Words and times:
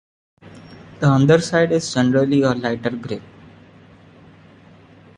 The 0.99 1.07
underside 1.07 1.71
is 1.71 1.93
generally 1.93 2.41
a 2.41 2.53
lighter 2.53 2.89
gray. 2.89 3.21